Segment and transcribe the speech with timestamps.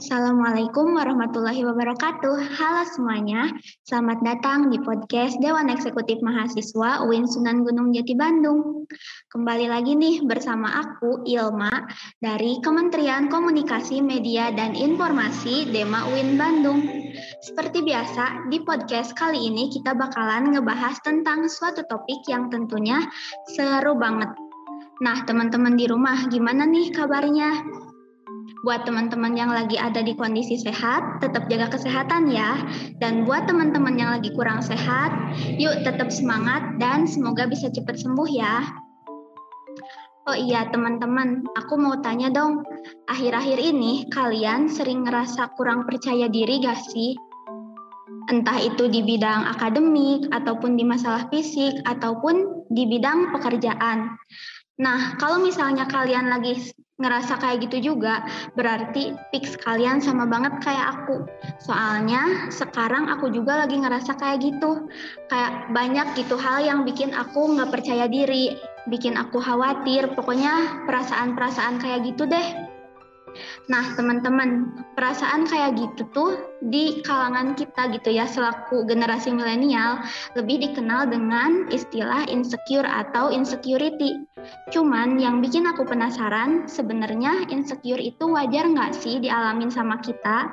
[0.00, 2.56] Assalamualaikum warahmatullahi wabarakatuh.
[2.56, 3.52] Halo semuanya,
[3.84, 8.88] selamat datang di podcast Dewan Eksekutif Mahasiswa UIN Sunan Gunung Jati Bandung.
[9.28, 11.84] Kembali lagi nih bersama aku Ilma
[12.16, 16.80] dari Kementerian Komunikasi Media dan Informasi Dema UIN Bandung.
[17.44, 23.04] Seperti biasa, di podcast kali ini kita bakalan ngebahas tentang suatu topik yang tentunya
[23.52, 24.32] seru banget.
[25.04, 27.89] Nah, teman-teman di rumah gimana nih kabarnya?
[28.60, 32.60] Buat teman-teman yang lagi ada di kondisi sehat, tetap jaga kesehatan ya.
[33.00, 35.16] Dan buat teman-teman yang lagi kurang sehat,
[35.56, 38.60] yuk tetap semangat dan semoga bisa cepat sembuh ya.
[40.28, 42.60] Oh iya teman-teman, aku mau tanya dong,
[43.08, 47.16] akhir-akhir ini kalian sering ngerasa kurang percaya diri gak sih?
[48.28, 54.20] Entah itu di bidang akademik, ataupun di masalah fisik, ataupun di bidang pekerjaan.
[54.78, 56.56] Nah, kalau misalnya kalian lagi
[57.00, 58.22] ngerasa kayak gitu juga,
[58.54, 61.24] berarti fix kalian sama banget kayak aku.
[61.58, 64.86] Soalnya sekarang aku juga lagi ngerasa kayak gitu.
[65.32, 68.54] Kayak banyak gitu hal yang bikin aku nggak percaya diri,
[68.86, 72.69] bikin aku khawatir, pokoknya perasaan-perasaan kayak gitu deh.
[73.70, 76.30] Nah, teman-teman, perasaan kayak gitu tuh
[76.64, 80.02] di kalangan kita gitu ya, selaku generasi milenial,
[80.34, 84.26] lebih dikenal dengan istilah insecure atau insecurity.
[84.74, 90.50] Cuman yang bikin aku penasaran, sebenarnya insecure itu wajar nggak sih dialamin sama kita?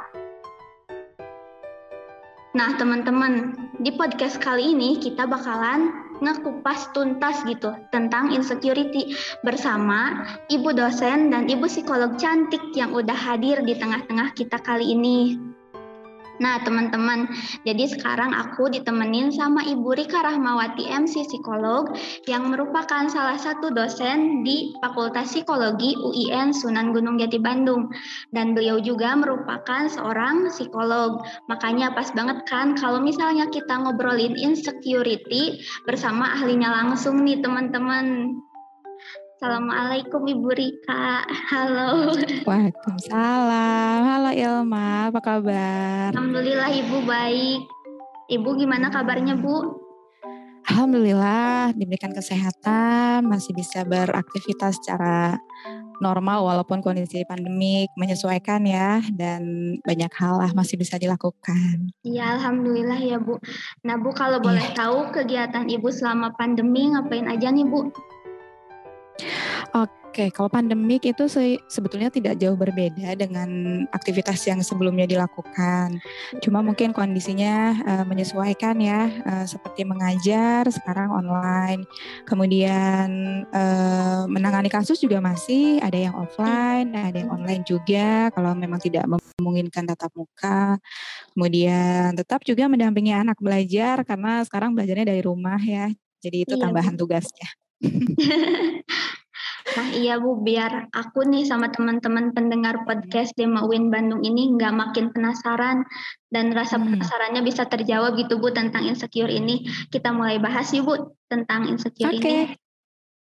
[2.57, 10.73] Nah, teman-teman, di podcast kali ini kita bakalan ngekupas tuntas gitu tentang insecurity bersama ibu
[10.73, 15.56] dosen dan ibu psikolog cantik yang udah hadir di tengah-tengah kita kali ini.
[16.37, 17.25] Nah, teman-teman,
[17.65, 21.97] jadi sekarang aku ditemenin sama Ibu Rika Rahmawati MC Psikolog
[22.29, 27.89] yang merupakan salah satu dosen di Fakultas Psikologi UIN Sunan Gunung Jati Bandung.
[28.29, 31.25] Dan beliau juga merupakan seorang psikolog.
[31.49, 38.37] Makanya pas banget kan kalau misalnya kita ngobrolin insecurity bersama ahlinya langsung nih, teman-teman.
[39.37, 41.21] Assalamualaikum Ibu Rika.
[41.53, 42.09] Halo.
[42.41, 44.01] Waalaikumsalam.
[44.01, 46.09] Halo Ilma, apa kabar?
[46.09, 47.61] Alhamdulillah Ibu baik.
[48.33, 49.77] Ibu gimana kabarnya Bu?
[50.65, 55.37] Alhamdulillah diberikan kesehatan, masih bisa beraktivitas secara
[56.01, 61.93] normal walaupun kondisi pandemik menyesuaikan ya dan banyak hal lah masih bisa dilakukan.
[62.01, 63.37] Iya, alhamdulillah ya Bu.
[63.85, 64.77] Nah Bu kalau boleh yeah.
[64.77, 67.93] tahu kegiatan Ibu selama pandemi ngapain aja nih Bu?
[70.17, 76.01] Oke, kalau pandemik itu se sebetulnya tidak jauh berbeda dengan aktivitas yang sebelumnya dilakukan.
[76.41, 81.85] Cuma mungkin kondisinya uh, menyesuaikan ya, uh, seperti mengajar sekarang online.
[82.25, 83.09] Kemudian
[83.53, 89.05] uh, menangani kasus juga masih ada yang offline, ada yang online juga kalau memang tidak
[89.37, 90.81] memungkinkan tatap muka.
[91.37, 95.93] Kemudian tetap juga mendampingi anak belajar karena sekarang belajarnya dari rumah ya.
[96.25, 97.53] Jadi itu iya, tambahan tugasnya.
[99.75, 104.71] Nah iya Bu, biar aku nih sama teman-teman pendengar podcast Dema Win Bandung ini nggak
[104.71, 105.83] makin penasaran
[106.31, 106.95] dan rasa hmm.
[106.95, 109.67] penasarannya bisa terjawab gitu Bu tentang insecure ini.
[109.91, 110.93] Kita mulai bahas yuk Bu
[111.27, 112.23] tentang insecure okay.
[112.23, 112.55] ini.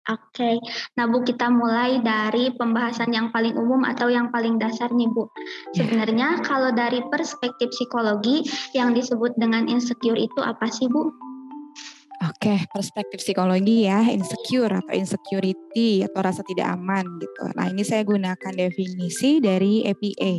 [0.07, 0.57] Oke, okay.
[0.95, 5.27] nah Bu kita mulai dari pembahasan yang paling umum atau yang paling dasar nih Bu.
[5.75, 5.83] Ya.
[5.83, 11.11] Sebenarnya kalau dari perspektif psikologi yang disebut dengan insecure itu apa sih Bu?
[12.25, 17.45] Oke, perspektif psikologi ya, insecure atau insecurity atau rasa tidak aman gitu.
[17.53, 20.33] Nah, ini saya gunakan definisi dari APA,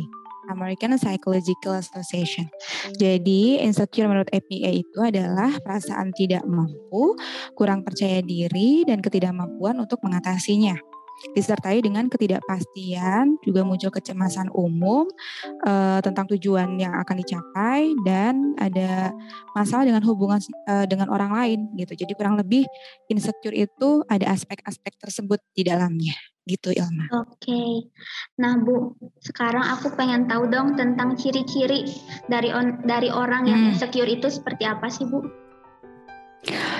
[0.50, 2.50] American Psychological Association.
[2.98, 7.14] Jadi, insecure menurut APA itu adalah perasaan tidak mampu,
[7.54, 10.97] kurang percaya diri, dan ketidakmampuan untuk mengatasinya
[11.34, 15.06] disertai dengan ketidakpastian, juga muncul kecemasan umum
[15.66, 19.10] uh, tentang tujuan yang akan dicapai dan ada
[19.54, 20.38] masalah dengan hubungan
[20.70, 22.06] uh, dengan orang lain gitu.
[22.06, 22.66] Jadi kurang lebih
[23.10, 26.14] insecure itu ada aspek-aspek tersebut di dalamnya
[26.48, 27.12] gitu Ilma.
[27.12, 27.44] Oke.
[27.44, 27.72] Okay.
[28.40, 31.84] Nah, Bu, sekarang aku pengen tahu dong tentang ciri-ciri
[32.26, 33.70] dari on, dari orang yang hmm.
[33.76, 35.47] insecure itu seperti apa sih, Bu?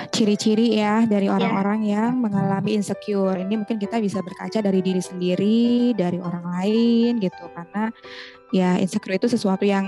[0.09, 1.35] Ciri-ciri ya dari iya.
[1.35, 2.07] orang-orang yeah.
[2.07, 3.35] yang mengalami insecure.
[3.35, 7.91] Ini mungkin kita bisa berkaca dari diri sendiri, dari orang lain gitu karena
[8.49, 9.85] ya insecure itu sesuatu yang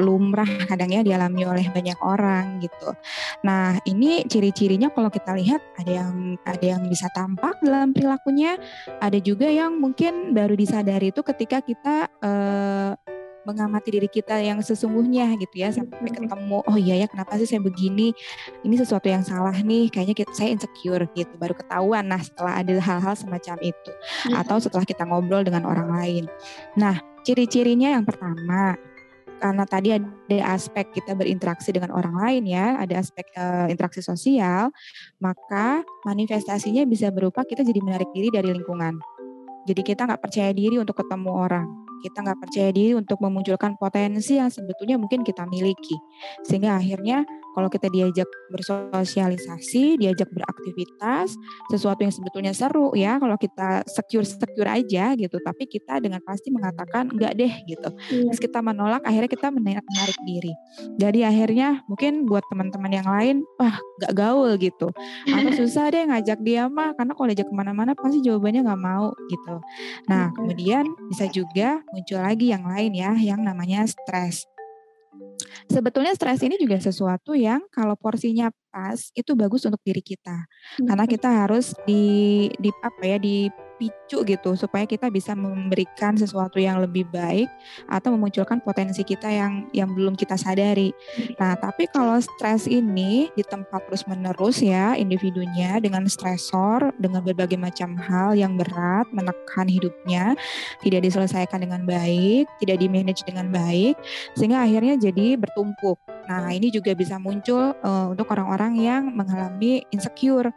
[0.00, 2.96] lumrah kadang ya dialami oleh banyak orang gitu.
[3.44, 8.56] Nah, ini ciri-cirinya kalau kita lihat ada yang ada yang bisa tampak dalam perilakunya,
[9.02, 12.96] ada juga yang mungkin baru disadari itu ketika kita uh,
[13.42, 17.62] mengamati diri kita yang sesungguhnya gitu ya sampai ketemu oh iya ya kenapa sih saya
[17.62, 18.14] begini?
[18.62, 22.72] Ini sesuatu yang salah nih kayaknya kita, saya insecure gitu baru ketahuan nah setelah ada
[22.78, 23.90] hal-hal semacam itu
[24.34, 26.24] atau setelah kita ngobrol dengan orang lain.
[26.78, 28.74] Nah ciri-cirinya yang pertama
[29.42, 34.70] karena tadi ada aspek kita berinteraksi dengan orang lain ya, ada aspek uh, interaksi sosial,
[35.18, 39.02] maka manifestasinya bisa berupa kita jadi menarik diri dari lingkungan.
[39.66, 41.66] Jadi kita nggak percaya diri untuk ketemu orang,
[42.02, 45.94] kita nggak percaya diri untuk memunculkan potensi yang sebetulnya mungkin kita miliki,
[46.42, 47.22] sehingga akhirnya
[47.52, 51.36] kalau kita diajak bersosialisasi, diajak beraktivitas,
[51.68, 57.12] sesuatu yang sebetulnya seru ya, kalau kita secure-secure aja gitu, tapi kita dengan pasti mengatakan
[57.12, 57.88] enggak deh gitu.
[58.12, 58.32] Iya.
[58.32, 60.52] Terus kita menolak, akhirnya kita menarik diri.
[60.96, 64.88] Jadi akhirnya mungkin buat teman-teman yang lain, wah enggak gaul gitu.
[65.28, 69.12] Atau susah deh ngajak dia mah, karena kalau diajak ke mana-mana pasti jawabannya nggak mau
[69.28, 69.56] gitu.
[70.08, 74.51] Nah kemudian bisa juga muncul lagi yang lain ya, yang namanya stres.
[75.70, 80.48] Sebetulnya stres ini juga sesuatu yang kalau porsinya pas itu bagus untuk diri kita.
[80.80, 83.46] Karena kita harus di di apa ya di
[83.76, 87.48] picu gitu supaya kita bisa memberikan sesuatu yang lebih baik
[87.88, 90.92] atau memunculkan potensi kita yang yang belum kita sadari.
[91.36, 97.96] Nah, tapi kalau stres ini di tempat terus-menerus ya individunya dengan stresor, dengan berbagai macam
[97.98, 100.36] hal yang berat menekan hidupnya,
[100.80, 103.96] tidak diselesaikan dengan baik, tidak di-manage dengan baik
[104.36, 105.98] sehingga akhirnya jadi bertumpuk.
[106.30, 110.54] Nah, ini juga bisa muncul uh, untuk orang-orang yang mengalami insecure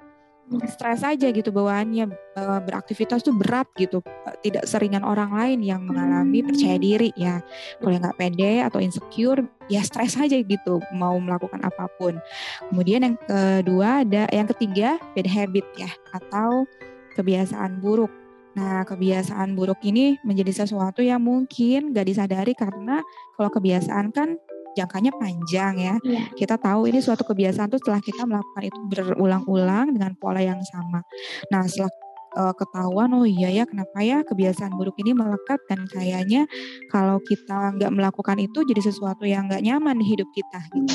[0.70, 2.06] stres aja gitu bawaannya
[2.38, 4.06] beraktivitas tuh berat gitu.
[4.46, 7.42] Tidak seringan orang lain yang mengalami percaya diri ya.
[7.82, 12.22] Kalau nggak pede atau insecure ya stres aja gitu mau melakukan apa pun.
[12.70, 16.70] Kemudian yang kedua ada yang ketiga bad habit ya atau
[17.18, 18.12] kebiasaan buruk.
[18.56, 23.04] Nah, kebiasaan buruk ini menjadi sesuatu yang mungkin gak disadari karena
[23.36, 24.40] kalau kebiasaan kan
[24.76, 25.96] jangkanya panjang ya.
[26.04, 26.28] Yeah.
[26.36, 31.02] Kita tahu ini suatu kebiasaan tuh setelah kita melakukan itu berulang-ulang dengan pola yang sama.
[31.50, 31.92] Nah, setelah
[32.36, 36.46] uh, ketahuan oh iya ya kenapa ya kebiasaan buruk ini melekat dan kayaknya
[36.92, 40.94] kalau kita nggak melakukan itu jadi sesuatu yang nggak nyaman di hidup kita gitu.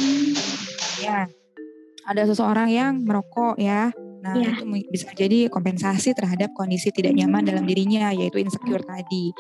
[1.01, 1.27] Ya.
[2.05, 4.53] Ada seseorang yang merokok ya Nah, yeah.
[4.53, 9.33] itu bisa jadi kompensasi terhadap kondisi tidak nyaman dalam dirinya, yaitu insecure tadi.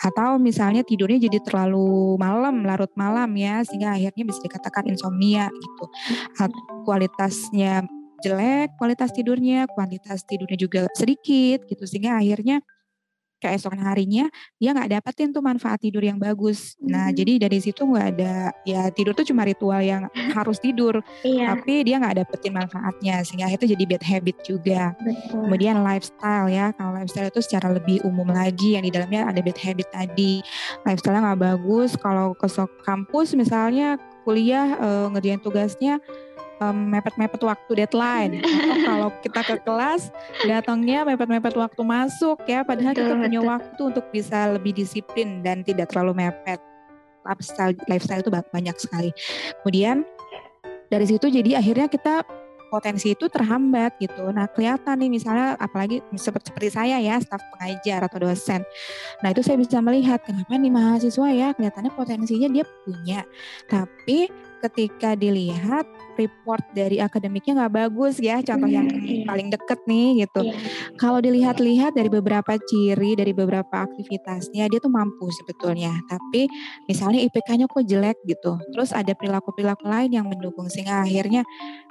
[0.00, 5.84] Atau misalnya tidurnya jadi terlalu malam, larut malam ya, sehingga akhirnya bisa dikatakan insomnia gitu.
[6.88, 7.84] Kualitasnya
[8.22, 12.64] jelek, kualitas tidurnya, kuantitas tidurnya juga sedikit gitu, sehingga akhirnya
[13.42, 14.30] keesokan harinya
[14.62, 16.78] dia nggak dapetin tuh manfaat tidur yang bagus.
[16.78, 17.16] Nah hmm.
[17.18, 20.06] jadi dari situ nggak ada ya tidur tuh cuma ritual yang
[20.38, 21.52] harus tidur, iya.
[21.52, 24.94] tapi dia nggak dapetin manfaatnya sehingga itu jadi bad habit juga.
[25.02, 25.50] Betul.
[25.50, 29.58] Kemudian lifestyle ya, kalau lifestyle itu secara lebih umum lagi yang di dalamnya ada bad
[29.58, 30.38] habit tadi.
[30.86, 32.46] Lifestyle nggak bagus kalau ke
[32.86, 35.98] kampus misalnya kuliah e, ngerjain tugasnya
[36.70, 40.14] mepet-mepet waktu deadline atau kalau kita ke kelas
[40.46, 43.50] datangnya mepet-mepet waktu masuk ya padahal betul, kita punya betul.
[43.50, 46.62] waktu untuk bisa lebih disiplin dan tidak terlalu mepet
[47.26, 49.10] lifestyle lifestyle itu banyak sekali
[49.62, 50.06] kemudian
[50.92, 52.22] dari situ jadi akhirnya kita
[52.72, 54.32] potensi itu terhambat gitu.
[54.32, 58.64] Nah kelihatan nih misalnya apalagi seperti, seperti saya ya staf pengajar atau dosen.
[59.20, 63.28] Nah itu saya bisa melihat kenapa nih mahasiswa ya kelihatannya potensinya dia punya,
[63.68, 64.32] tapi
[64.64, 65.84] ketika dilihat
[66.16, 69.24] report dari akademiknya nggak bagus ya contoh yang iya.
[69.26, 70.56] paling deket nih gitu yeah.
[71.00, 76.48] kalau dilihat-lihat dari beberapa ciri dari beberapa aktivitasnya dia tuh mampu sebetulnya tapi
[76.86, 81.42] misalnya IPK-nya kok jelek gitu terus ada perilaku-perilaku lain yang mendukung sehingga akhirnya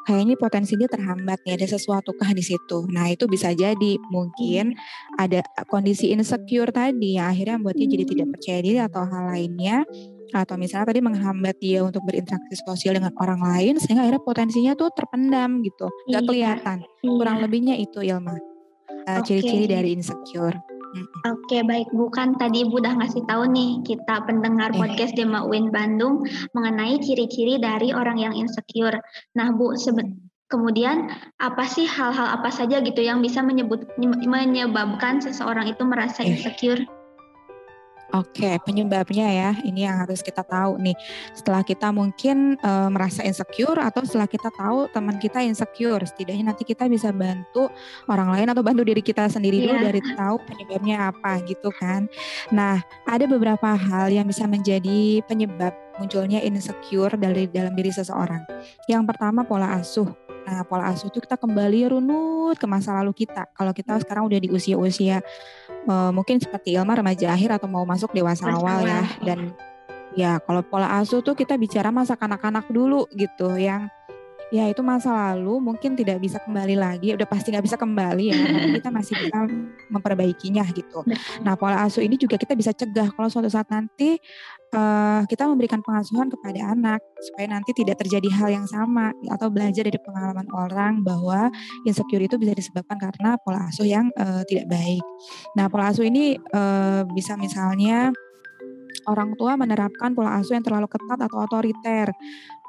[0.06, 4.74] kayaknya potensi dia terhambat nih ada sesuatu kah di situ nah itu bisa jadi mungkin
[4.74, 5.22] iya.
[5.22, 9.86] ada kondisi insecure tadi yang akhirnya membuat dia jadi tidak percaya diri atau hal lainnya
[10.32, 14.90] atau misalnya tadi menghambat dia untuk berinteraksi sosial dengan orang lain sehingga akhirnya potensinya tuh
[14.96, 16.28] terpendam gitu nggak iya.
[16.28, 17.12] kelihatan iya.
[17.20, 18.36] kurang lebihnya itu Ilma
[19.08, 20.56] uh, ciri-ciri dari insecure
[20.92, 24.80] Oke okay, baik bukan tadi Ibu udah ngasih tahu nih kita pendengar eh.
[24.80, 29.00] podcast Dema Win Bandung mengenai ciri-ciri dari orang yang insecure.
[29.40, 30.20] Nah Bu sebe-
[30.52, 31.08] kemudian
[31.40, 33.88] apa sih hal-hal apa saja gitu yang bisa menyebut
[34.28, 36.36] menyebabkan seseorang itu merasa eh.
[36.36, 36.84] insecure?
[38.12, 40.96] Oke, penyebabnya ya, ini yang harus kita tahu nih.
[41.32, 46.68] Setelah kita mungkin e, merasa insecure atau setelah kita tahu teman kita insecure, setidaknya nanti
[46.68, 47.72] kita bisa bantu
[48.12, 49.66] orang lain atau bantu diri kita sendiri yeah.
[49.72, 49.86] dulu iya.
[49.88, 52.12] dari tahu penyebabnya apa gitu kan.
[52.52, 58.44] Nah, ada beberapa hal yang bisa menjadi penyebab munculnya insecure dari dalam diri seseorang.
[58.92, 60.10] Yang pertama pola asuh.
[60.42, 63.46] Nah, pola asuh itu kita kembali runut ke masa lalu kita.
[63.54, 65.22] Kalau kita sekarang udah di usia-usia
[65.86, 69.04] uh, mungkin seperti Ilma remaja akhir atau mau masuk dewasa masa awal ya.
[69.22, 69.54] Dan
[70.18, 73.88] ya kalau pola asuh tuh kita bicara masa kanak-kanak dulu gitu yang
[74.52, 78.36] ya itu masa lalu mungkin tidak bisa kembali lagi udah pasti nggak bisa kembali ya
[78.36, 79.40] tapi kita masih bisa
[79.88, 81.08] memperbaikinya gitu
[81.40, 84.20] nah pola asuh ini juga kita bisa cegah kalau suatu saat nanti
[84.76, 89.86] uh, kita memberikan pengasuhan kepada anak supaya nanti tidak terjadi hal yang sama atau belajar
[89.86, 91.52] dari pengalaman orang bahwa
[91.84, 95.04] insecure itu bisa disebabkan karena pola asuh yang uh, tidak baik.
[95.56, 98.12] Nah pola asuh ini uh, bisa misalnya
[99.10, 102.14] orang tua menerapkan pola asuh yang terlalu ketat atau otoriter.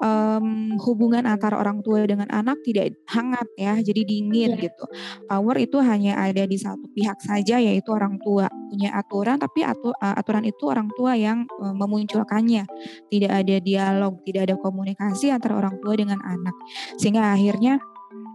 [0.03, 4.67] Um, hubungan antara orang tua dengan anak tidak hangat ya, jadi dingin yeah.
[4.67, 4.85] gitu.
[5.31, 9.95] Power itu hanya ada di satu pihak saja yaitu orang tua punya aturan, tapi atu,
[9.95, 12.67] uh, aturan itu orang tua yang uh, memunculkannya.
[13.13, 16.57] Tidak ada dialog, tidak ada komunikasi antara orang tua dengan anak,
[16.99, 17.79] sehingga akhirnya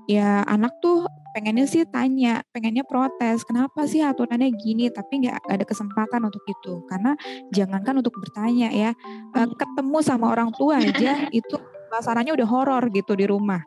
[0.07, 1.05] ya anak tuh
[1.37, 6.81] pengennya sih tanya, pengennya protes, kenapa sih aturannya gini, tapi nggak ada kesempatan untuk itu,
[6.89, 7.13] karena
[7.53, 8.91] jangankan untuk bertanya ya,
[9.37, 11.55] uh, ketemu sama orang tua aja itu
[11.87, 13.63] suasananya udah horor gitu di rumah.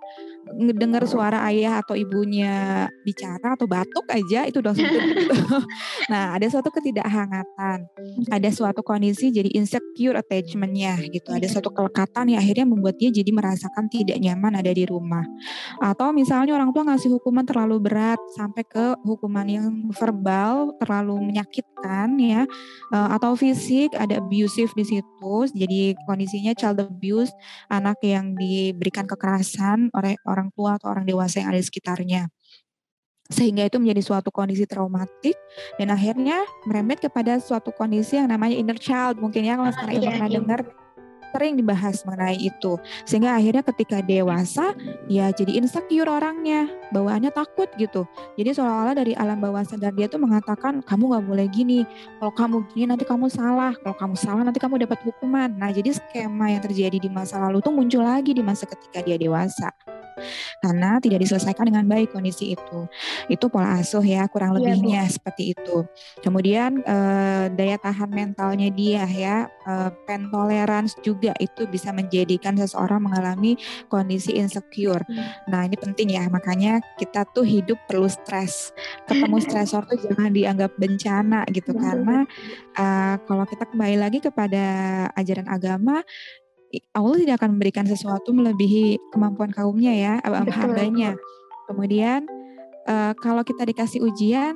[0.50, 4.98] Ngedengar suara ayah atau ibunya bicara atau batuk aja itu udah gitu.
[6.12, 7.86] nah, ada suatu ketidakhangatan,
[8.32, 13.30] ada suatu kondisi jadi insecure attachmentnya gitu, ada suatu kelekatan yang akhirnya membuat dia jadi
[13.30, 15.22] merasakan tidak nyaman ada di rumah.
[15.78, 22.16] Atau misalnya orang tua ngasih hukuman terlalu berat sampai ke hukuman yang verbal terlalu menyakitkan
[22.18, 22.42] ya,
[22.90, 27.30] eh, atau fisik ada abusive di situ, jadi kondisinya child abuse,
[27.70, 32.22] anak yang diberikan kekerasan oleh orang tua atau orang dewasa yang ada di sekitarnya.
[33.30, 35.38] Sehingga itu menjadi suatu kondisi traumatik
[35.78, 39.22] dan akhirnya merembet kepada suatu kondisi yang namanya inner child.
[39.22, 40.36] Mungkin ya kalau sekarang iya, pernah iya.
[40.42, 40.60] dengar
[41.30, 42.76] sering dibahas mengenai itu.
[43.06, 44.74] Sehingga akhirnya ketika dewasa
[45.06, 48.04] ya jadi insecure orangnya bawaannya takut gitu.
[48.36, 51.80] Jadi seolah-olah dari alam bawah sadar dia tuh mengatakan kamu nggak boleh gini.
[52.18, 53.72] Kalau kamu gini nanti kamu salah.
[53.80, 55.50] Kalau kamu salah nanti kamu dapat hukuman.
[55.54, 59.16] Nah jadi skema yang terjadi di masa lalu tuh muncul lagi di masa ketika dia
[59.16, 59.70] dewasa
[60.60, 62.86] karena tidak diselesaikan dengan baik kondisi itu.
[63.30, 65.86] Itu pola asuh ya kurang iya, lebihnya ya, seperti itu.
[66.20, 73.02] Kemudian eh, daya tahan mentalnya dia ya, eh, pen tolerance juga itu bisa menjadikan seseorang
[73.02, 73.56] mengalami
[73.88, 75.02] kondisi insecure.
[75.06, 75.50] Hmm.
[75.50, 78.74] Nah ini penting ya makanya kita tuh hidup perlu stres.
[79.08, 82.24] Ketemu stresor tuh jangan dianggap bencana gitu karena
[82.76, 84.64] uh, kalau kita kembali lagi kepada
[85.16, 86.02] ajaran agama
[86.94, 90.14] Allah tidak akan memberikan sesuatu melebihi kemampuan kaumnya ya,
[90.54, 91.18] hambanya.
[91.66, 92.26] Kemudian
[92.86, 94.54] uh, kalau kita dikasih ujian,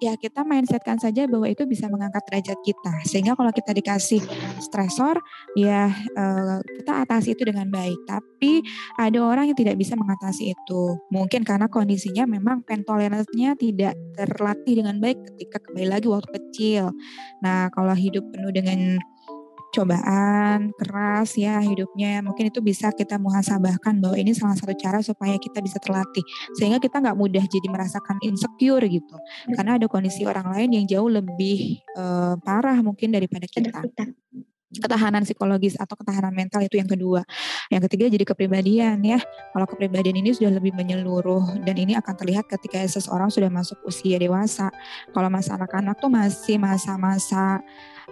[0.00, 2.92] ya kita mindsetkan saja bahwa itu bisa mengangkat derajat kita.
[3.04, 4.24] Sehingga kalau kita dikasih
[4.58, 5.20] stresor,
[5.54, 8.00] ya uh, kita atasi itu dengan baik.
[8.08, 8.64] Tapi
[8.96, 10.82] ada orang yang tidak bisa mengatasi itu.
[11.12, 16.84] Mungkin karena kondisinya memang pentoleransinya tidak terlatih dengan baik ketika kembali lagi waktu kecil.
[17.44, 18.98] Nah kalau hidup penuh dengan
[19.70, 25.38] cobaan keras ya hidupnya mungkin itu bisa kita muhasabahkan bahwa ini salah satu cara supaya
[25.38, 26.22] kita bisa terlatih
[26.58, 29.16] sehingga kita nggak mudah jadi merasakan insecure gitu
[29.54, 33.70] karena ada kondisi orang lain yang jauh lebih uh, parah mungkin daripada kita
[34.78, 37.26] ketahanan psikologis atau ketahanan mental itu yang kedua.
[37.74, 39.18] Yang ketiga jadi kepribadian ya.
[39.50, 44.14] Kalau kepribadian ini sudah lebih menyeluruh dan ini akan terlihat ketika seseorang sudah masuk usia
[44.22, 44.70] dewasa.
[45.10, 47.58] Kalau masa anak-anak tuh masih masa-masa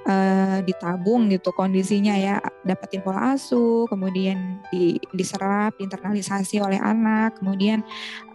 [0.05, 2.37] uh, ditabung gitu kondisinya ya.
[2.63, 7.81] Dapetin pola asuh kemudian di, diserap internalisasi oleh anak kemudian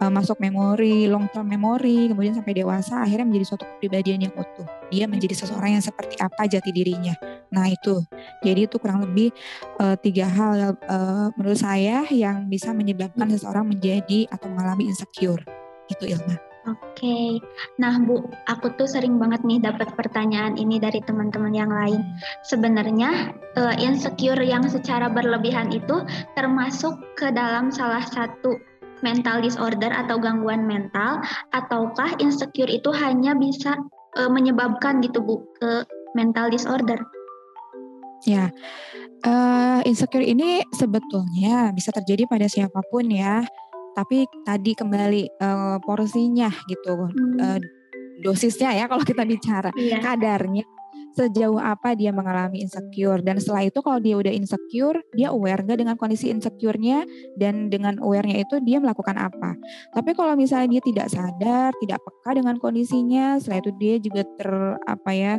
[0.02, 4.66] uh, masuk memori long term memori kemudian sampai dewasa akhirnya menjadi suatu kepribadian yang utuh.
[4.90, 7.14] Dia menjadi seseorang yang seperti apa jati dirinya.
[7.54, 8.02] Nah itu.
[8.42, 9.30] Jadi itu kurang lebih
[9.78, 15.40] uh, tiga hal uh, menurut saya yang bisa menyebabkan seseorang menjadi atau mengalami insecure.
[15.86, 16.53] Itu Ilma.
[16.64, 17.44] Oke,
[17.76, 22.00] nah Bu, aku tuh sering banget nih dapat pertanyaan ini dari teman-teman yang lain.
[22.48, 26.00] Sebenarnya uh, insecure yang secara berlebihan itu
[26.32, 28.56] termasuk ke dalam salah satu
[29.04, 31.20] mental disorder atau gangguan mental,
[31.52, 33.76] ataukah insecure itu hanya bisa
[34.16, 35.84] uh, menyebabkan gitu Bu ke
[36.16, 36.96] mental disorder?
[38.24, 38.48] Ya,
[39.28, 43.44] uh, insecure ini sebetulnya bisa terjadi pada siapa pun ya
[43.94, 47.38] tapi tadi kembali uh, porsinya gitu hmm.
[47.38, 47.58] uh,
[48.20, 50.02] dosisnya ya kalau kita bicara yeah.
[50.02, 50.66] kadarnya
[51.14, 53.22] sejauh apa dia mengalami insecure.
[53.22, 57.06] Dan setelah itu kalau dia udah insecure dia aware nggak dengan kondisi insecure-nya
[57.38, 59.54] dan dengan awarenya itu dia melakukan apa.
[59.94, 64.50] Tapi kalau misalnya dia tidak sadar tidak peka dengan kondisinya setelah itu dia juga ter
[64.84, 65.32] apa ya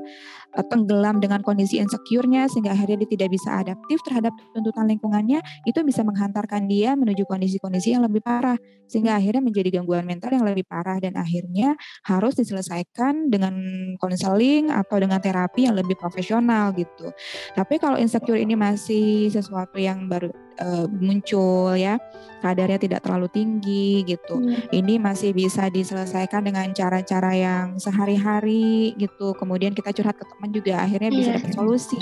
[0.56, 5.80] eh, tenggelam dengan kondisi insecure-nya sehingga akhirnya dia tidak bisa adaptif terhadap tuntutan lingkungannya itu
[5.84, 8.56] bisa menghantarkan dia menuju kondisi-kondisi yang lebih parah
[8.86, 11.74] sehingga akhirnya menjadi gangguan mental yang lebih parah dan akhirnya
[12.06, 13.58] harus diselesaikan dengan
[13.98, 17.12] konseling atau dengan terapi yang lebih profesional gitu.
[17.58, 22.00] Tapi kalau insecure ini masih sesuatu yang baru uh, muncul ya
[22.46, 24.38] kadarnya tidak terlalu tinggi gitu.
[24.38, 24.70] Hmm.
[24.70, 29.34] Ini masih bisa diselesaikan dengan cara-cara yang sehari-hari gitu.
[29.34, 31.38] Kemudian kita curhat ke teman juga akhirnya bisa yeah.
[31.42, 31.98] dapat solusi.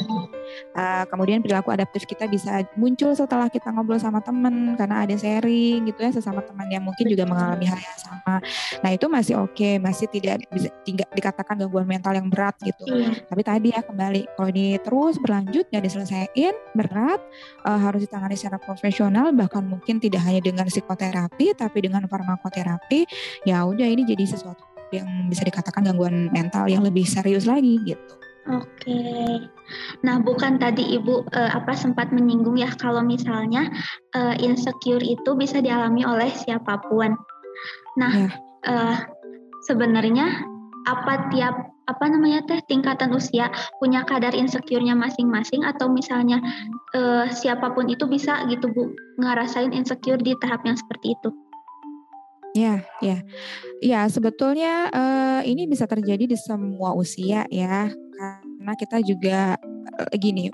[0.76, 5.88] Uh, kemudian perilaku adaptif kita bisa muncul setelah kita ngobrol sama teman karena ada sharing
[5.88, 8.44] gitu ya sesama teman yang mungkin juga mengalami hal yang sama.
[8.84, 12.84] Nah itu masih oke, okay, masih tidak bisa tidak dikatakan gangguan mental yang berat gitu.
[12.92, 13.16] Yeah.
[13.32, 17.24] Tapi tadi ya kembali kalau ini terus berlanjut dan diselesaikan berat
[17.64, 23.08] uh, harus ditangani secara profesional bahkan mungkin tidak hanya dengan psikoterapi tapi dengan farmakoterapi
[23.48, 28.14] ya udah ini jadi sesuatu yang bisa dikatakan gangguan mental yang lebih serius lagi gitu.
[28.44, 29.00] Oke.
[30.04, 33.72] Nah, bukan tadi Ibu uh, apa sempat menyinggung ya kalau misalnya
[34.14, 37.16] uh, insecure itu bisa dialami oleh siapa pun.
[37.96, 38.30] Nah, ya.
[38.68, 38.98] uh,
[39.64, 40.44] sebenarnya
[40.84, 46.40] apa tiap apa namanya teh tingkatan usia punya kadar insecure-nya masing-masing atau misalnya
[46.96, 51.30] uh, siapa pun itu bisa gitu Bu ngerasain insecure di tahap yang seperti itu.
[52.54, 53.18] Ya, ya.
[53.82, 57.90] Ya, sebetulnya uh, ini bisa terjadi di semua usia ya.
[57.90, 59.58] Karena kita juga
[59.98, 60.54] uh, gini,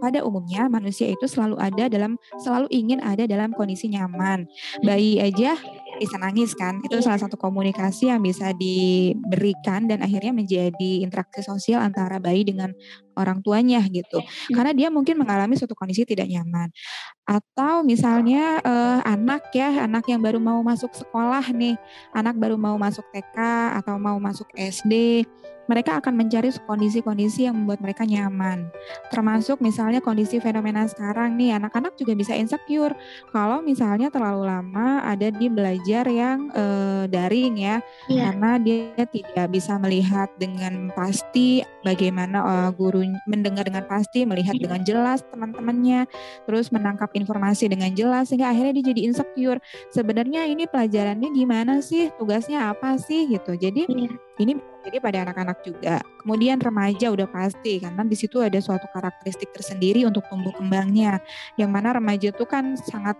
[0.00, 4.48] pada umumnya manusia itu selalu ada dalam selalu ingin ada dalam kondisi nyaman.
[4.84, 5.56] Bayi aja
[6.00, 6.80] bisa nangis kan.
[6.82, 12.72] Itu salah satu komunikasi yang bisa diberikan dan akhirnya menjadi interaksi sosial antara bayi dengan
[13.16, 14.20] orang tuanya gitu
[14.52, 16.70] karena dia mungkin mengalami suatu kondisi tidak nyaman
[17.24, 21.74] atau misalnya uh, anak ya anak yang baru mau masuk sekolah nih
[22.12, 23.38] anak baru mau masuk TK
[23.80, 25.24] atau mau masuk SD
[25.64, 28.68] mereka akan mencari kondisi-kondisi yang membuat mereka nyaman.
[29.08, 32.92] Termasuk misalnya kondisi fenomena sekarang nih, anak-anak juga bisa insecure
[33.32, 38.28] kalau misalnya terlalu lama ada di belajar yang uh, daring ya, yeah.
[38.28, 44.62] karena dia tidak bisa melihat dengan pasti bagaimana uh, guru mendengar dengan pasti, melihat yeah.
[44.68, 46.08] dengan jelas teman-temannya,
[46.48, 49.60] terus menangkap informasi dengan jelas sehingga akhirnya dia jadi insecure.
[49.92, 52.08] Sebenarnya ini pelajarannya gimana sih?
[52.16, 53.56] Tugasnya apa sih gitu.
[53.56, 54.14] Jadi yeah.
[54.40, 54.52] ini
[54.84, 56.04] jadi pada anak-anak juga.
[56.20, 61.20] Kemudian remaja udah pasti karena di situ ada suatu karakteristik tersendiri untuk tumbuh kembangnya.
[61.56, 63.16] Yang mana remaja itu kan sangat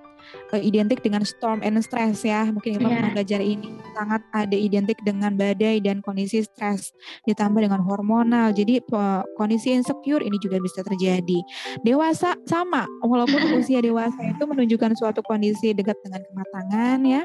[0.53, 2.49] uh, identik dengan storm and stress ya.
[2.49, 2.97] Mungkin Ilma yeah.
[3.01, 6.95] pernah belajar ini sangat ada identik dengan badai dan kondisi stres
[7.29, 8.51] ditambah dengan hormonal.
[8.53, 11.39] Jadi uh, kondisi insecure ini juga bisa terjadi.
[11.83, 17.23] Dewasa sama walaupun usia dewasa itu menunjukkan suatu kondisi dekat dengan kematangan ya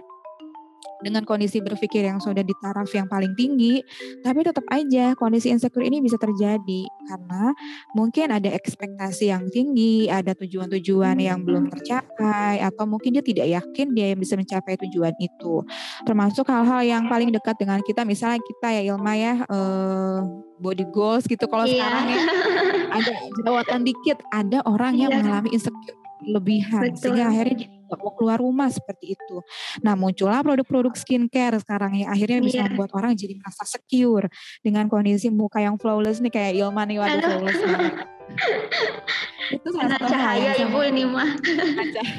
[1.00, 3.80] dengan kondisi berpikir yang sudah di taraf yang paling tinggi,
[4.20, 7.56] tapi tetap aja kondisi insecure ini bisa terjadi karena
[7.96, 13.96] mungkin ada ekspektasi yang tinggi, ada tujuan-tujuan yang belum tercapai, atau mungkin dia tidak yakin
[13.96, 15.64] dia bisa mencapai tujuan itu.
[16.04, 20.20] Termasuk hal-hal yang paling dekat dengan kita, misalnya kita ya Ilma ya, uh,
[20.60, 21.48] body goals gitu.
[21.48, 21.80] Kalau yeah.
[21.80, 22.20] sekarang ya
[22.92, 25.24] ada jerawatan dikit, ada orang yang yeah.
[25.24, 27.00] mengalami insecure lebihan Betul.
[27.00, 29.42] sehingga akhirnya nggak mau keluar rumah seperti itu.
[29.82, 32.68] Nah muncullah produk-produk skincare sekarang yang akhirnya bisa yeah.
[32.70, 34.30] membuat orang jadi merasa secure
[34.62, 37.94] dengan kondisi muka yang flawless nih kayak Ilma nih waduh flawless banget.
[39.50, 41.30] itu salah satu cahaya ibu ini mah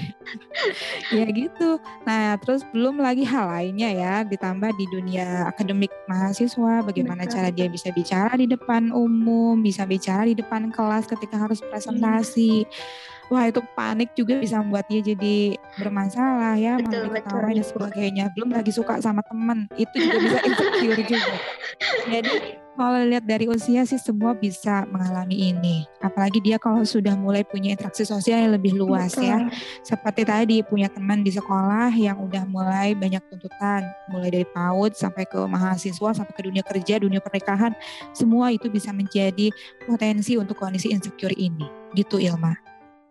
[1.17, 7.27] ya gitu nah terus belum lagi hal lainnya ya ditambah di dunia akademik mahasiswa bagaimana
[7.27, 7.35] Betul.
[7.39, 12.67] cara dia bisa bicara di depan umum bisa bicara di depan kelas ketika harus presentasi
[12.67, 18.25] hmm wah itu panik juga bisa membuat dia jadi bermasalah ya betul, diketahui dan sebagainya.
[18.35, 21.35] Belum lagi suka sama temen itu juga bisa insecure juga.
[22.11, 22.35] Jadi
[22.75, 25.87] kalau lihat dari usia sih semua bisa mengalami ini.
[26.03, 29.47] Apalagi dia kalau sudah mulai punya interaksi sosial yang lebih luas ya.
[29.47, 29.53] betul.
[29.53, 34.99] ya seperti tadi punya teman di sekolah yang udah mulai banyak tuntutan mulai dari PAUD
[34.99, 37.77] sampai ke mahasiswa sampai ke dunia kerja dunia pernikahan
[38.11, 39.55] semua itu bisa menjadi
[39.87, 41.69] potensi untuk kondisi insecure ini.
[41.95, 42.70] Gitu Ilma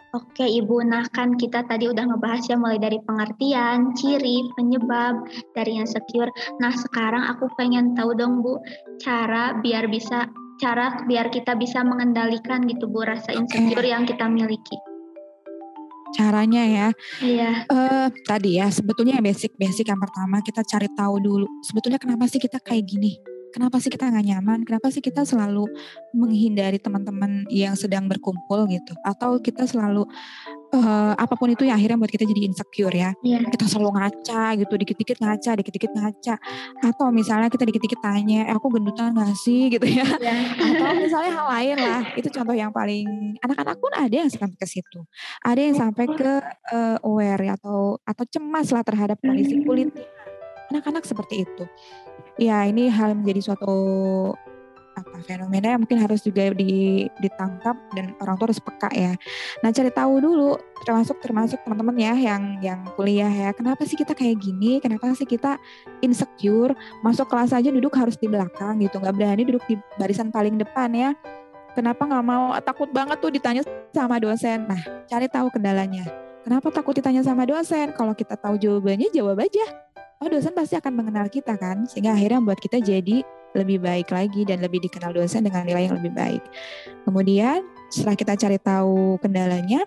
[0.10, 5.22] Oke Ibu, nah kan kita tadi udah ngebahas ya mulai dari pengertian, ciri, penyebab
[5.54, 6.34] dari yang secure.
[6.58, 8.58] Nah sekarang aku pengen tahu dong Bu,
[8.98, 10.26] cara biar bisa
[10.58, 13.94] cara biar kita bisa mengendalikan gitu Bu rasa insecure okay.
[13.94, 14.78] yang kita miliki.
[16.18, 16.88] Caranya ya,
[17.22, 17.70] iya.
[17.70, 22.58] Uh, tadi ya sebetulnya basic-basic yang pertama kita cari tahu dulu sebetulnya kenapa sih kita
[22.58, 23.14] kayak gini
[23.54, 24.60] kenapa sih kita nggak nyaman?
[24.66, 25.66] Kenapa sih kita selalu
[26.14, 28.94] menghindari teman-teman yang sedang berkumpul gitu?
[29.04, 30.06] Atau kita selalu
[30.74, 33.12] uh, apa pun itu yang akhirnya buat kita jadi insecure ya.
[33.26, 33.46] Yeah.
[33.50, 36.36] Kita selalu ngaca gitu, dikit-dikit ngaca, dikit-dikit ngaca.
[36.86, 40.08] Atau misalnya kita dikit-dikit tanya, eh, aku gendutan gak sih gitu ya.
[40.22, 40.40] Yeah.
[40.56, 42.02] Atau misalnya hal lain lah.
[42.14, 45.00] Itu contoh yang paling anak-anak pun ada yang sampai ke situ.
[45.42, 46.32] Ada yang sampai ke
[46.74, 49.90] uh, aware atau atau cemas lah terhadap kondisi kulit.
[50.70, 51.66] Anak-anak seperti itu
[52.40, 53.76] ya ini hal menjadi suatu
[55.00, 59.16] apa fenomena yang mungkin harus juga di, ditangkap dan orang tua harus peka ya.
[59.64, 63.50] Nah, cari tahu dulu termasuk termasuk teman-teman ya yang yang kuliah ya.
[63.56, 64.84] Kenapa sih kita kayak gini?
[64.84, 65.56] Kenapa sih kita
[66.04, 66.76] insecure?
[67.00, 70.92] Masuk kelas aja duduk harus di belakang gitu, nggak berani duduk di barisan paling depan
[70.92, 71.12] ya.
[71.78, 72.52] Kenapa nggak mau?
[72.60, 73.62] Takut banget tuh ditanya
[73.96, 74.68] sama dosen.
[74.68, 76.04] Nah, cari tahu kendalanya.
[76.44, 77.94] Kenapa takut ditanya sama dosen?
[77.94, 79.89] Kalau kita tahu jawabannya, jawab aja.
[80.20, 83.24] Oh, dosen pasti akan mengenal kita kan, sehingga akhirnya membuat kita jadi
[83.56, 86.44] lebih baik lagi dan lebih dikenal dosen dengan nilai yang lebih baik.
[87.08, 89.80] Kemudian setelah kita cari tahu kendalanya,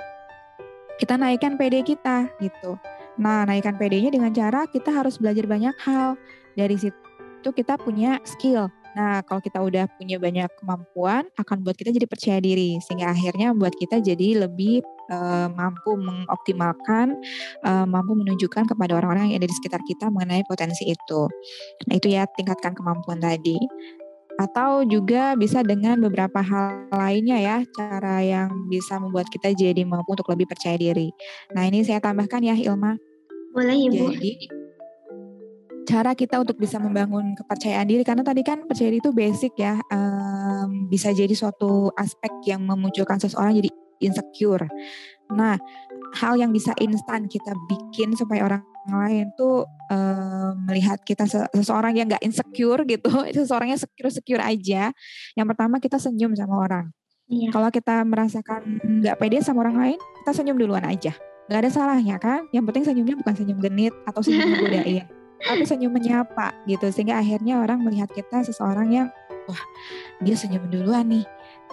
[0.96, 2.80] kita naikkan PD kita gitu.
[3.20, 6.16] Nah, naikkan PD-nya dengan cara kita harus belajar banyak hal.
[6.56, 8.72] Dari situ kita punya skill.
[8.92, 13.56] Nah, kalau kita udah punya banyak kemampuan, akan buat kita jadi percaya diri, sehingga akhirnya
[13.56, 17.16] membuat kita jadi lebih uh, mampu mengoptimalkan,
[17.64, 21.22] uh, mampu menunjukkan kepada orang-orang yang ada di sekitar kita mengenai potensi itu.
[21.88, 23.56] Nah, itu ya tingkatkan kemampuan tadi.
[24.40, 30.16] Atau juga bisa dengan beberapa hal lainnya ya, cara yang bisa membuat kita jadi mampu
[30.16, 31.12] untuk lebih percaya diri.
[31.52, 32.96] Nah, ini saya tambahkan ya, Ilma.
[33.52, 34.16] Boleh, Ibu.
[34.16, 34.61] Jadi,
[35.82, 39.78] cara kita untuk bisa membangun kepercayaan diri karena tadi kan percaya diri itu basic ya
[39.90, 43.70] um, bisa jadi suatu aspek yang memunculkan seseorang jadi
[44.02, 44.66] insecure.
[45.32, 45.56] Nah,
[46.18, 49.62] hal yang bisa instan kita bikin supaya orang lain tuh
[49.94, 54.90] um, melihat kita seseorang yang nggak insecure gitu, seseorangnya secure secure aja.
[55.38, 56.90] Yang pertama kita senyum sama orang.
[57.30, 57.48] Iya.
[57.54, 61.14] Kalau kita merasakan nggak pede sama orang lain, kita senyum duluan aja.
[61.46, 62.50] Nggak ada salahnya kan?
[62.50, 65.06] Yang penting senyumnya bukan senyum genit atau senyum menggodain
[65.42, 69.08] tapi senyum menyapa gitu sehingga akhirnya orang melihat kita seseorang yang
[69.50, 69.62] wah
[70.22, 71.26] dia senyum duluan nih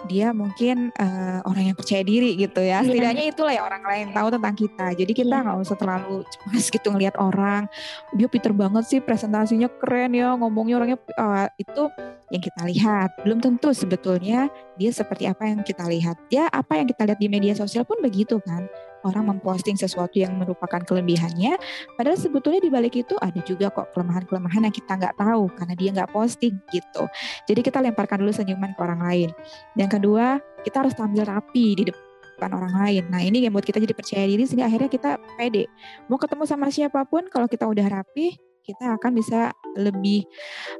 [0.08, 2.80] dia mungkin uh, orang yang percaya diri gitu ya.
[2.80, 2.88] Iya.
[2.88, 4.86] Setidaknya itulah yang orang lain tahu tentang kita.
[4.96, 5.44] Jadi kita iya.
[5.44, 7.68] nggak usah terlalu cemas gitu ngelihat orang.
[8.16, 11.92] Dia pinter banget sih presentasinya keren ya, ngomongnya orangnya uh, itu
[12.32, 13.10] yang kita lihat.
[13.20, 14.48] Belum tentu sebetulnya
[14.80, 16.16] dia seperti apa yang kita lihat.
[16.32, 18.64] Ya apa yang kita lihat di media sosial pun begitu kan
[19.04, 21.56] orang memposting sesuatu yang merupakan kelebihannya,
[21.96, 25.90] padahal sebetulnya di balik itu ada juga kok kelemahan-kelemahan yang kita nggak tahu karena dia
[25.94, 27.04] nggak posting gitu.
[27.48, 29.30] Jadi kita lemparkan dulu senyuman ke orang lain.
[29.76, 33.04] Yang kedua, kita harus tampil rapi di depan orang lain.
[33.12, 35.68] Nah ini yang buat kita jadi percaya diri sehingga akhirnya kita pede.
[36.08, 38.32] Mau ketemu sama siapa pun, kalau kita udah rapi,
[38.64, 40.24] kita akan bisa lebih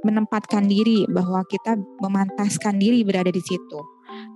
[0.05, 3.81] menempatkan diri bahwa kita memantaskan diri berada di situ.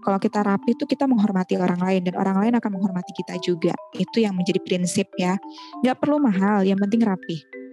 [0.04, 3.74] Kalau kita rapi itu kita menghormati orang lain dan orang lain akan menghormati kita juga.
[3.96, 5.36] Itu yang menjadi prinsip ya.
[5.82, 7.63] Gak perlu mahal, yang penting rapi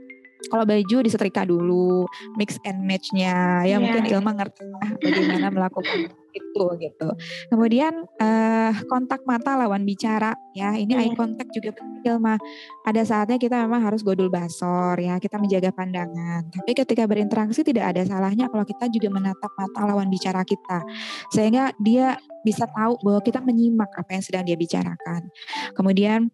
[0.49, 3.61] kalau baju disetrika dulu, mix and match-nya.
[3.61, 3.79] Ya yeah.
[3.79, 5.99] mungkin Ilma ngerti lah bagaimana melakukan
[6.31, 7.09] itu gitu.
[7.51, 10.73] Kemudian uh, kontak mata lawan bicara ya.
[10.73, 11.03] Ini yeah.
[11.05, 12.39] eye contact juga penting Ilma.
[12.87, 16.49] Ada saatnya kita memang harus godul basor ya, kita menjaga pandangan.
[16.49, 20.81] Tapi ketika berinteraksi tidak ada salahnya kalau kita juga menatap mata lawan bicara kita.
[21.29, 25.29] Sehingga dia bisa tahu bahwa kita menyimak apa yang sedang dia bicarakan.
[25.77, 26.33] Kemudian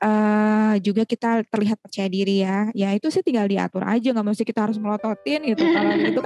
[0.00, 2.68] uh, juga kita terlihat percaya diri ya.
[2.72, 5.62] Ya itu sih tinggal diatur aja, nggak mesti kita harus melototin gitu.
[5.62, 6.22] Kalau itu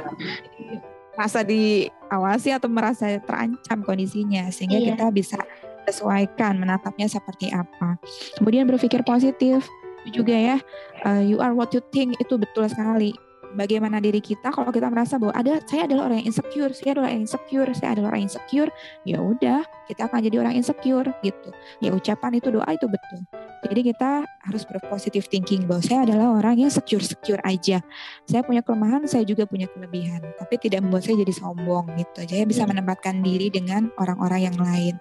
[1.15, 4.89] merasa diawasi atau merasa terancam kondisinya, sehingga iya.
[4.95, 5.39] kita bisa
[5.85, 8.01] sesuaikan menatapnya seperti apa.
[8.41, 9.69] Kemudian berpikir positif
[10.11, 10.57] juga ya.
[11.05, 13.13] Uh, you are what you think itu betul sekali
[13.55, 17.09] bagaimana diri kita kalau kita merasa bahwa ada saya adalah orang yang insecure, saya adalah
[17.09, 18.71] orang yang insecure, saya adalah orang yang insecure,
[19.07, 21.51] ya udah kita akan jadi orang insecure gitu.
[21.81, 23.21] Ya ucapan itu doa itu betul.
[23.65, 27.81] Jadi kita harus berpositif thinking bahwa saya adalah orang yang secure-secure aja.
[28.29, 30.21] Saya punya kelemahan, saya juga punya kelebihan.
[30.37, 32.29] Tapi tidak membuat saya jadi sombong gitu.
[32.29, 32.71] Saya bisa iya.
[32.77, 34.95] menempatkan diri dengan orang-orang yang lain.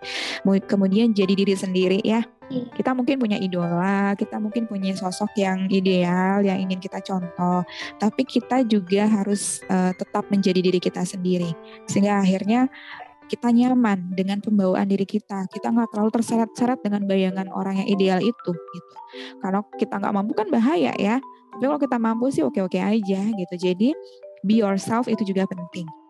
[0.64, 2.24] Kemudian jadi diri sendiri ya.
[2.54, 2.70] Iya.
[2.70, 7.66] Kita mungkin punya idola, kita mungkin punya sosok yang ideal, yang ingin kita contoh.
[7.98, 11.50] Tapi kita juga harus uh, tetap menjadi diri kita sendiri.
[11.90, 12.70] Sehingga akhirnya
[13.26, 15.50] kita nyaman dengan pembawaan diri kita.
[15.50, 18.96] Kita nggak terlalu terseret-seret dengan bayangan orang yang ideal itu gitu.
[19.42, 21.18] Kalau kita nggak mampu kan bahaya ya.
[21.58, 23.56] Tapi kalau kita mampu sih oke-oke aja gitu.
[23.58, 23.98] Jadi
[24.46, 26.03] be yourself itu juga penting.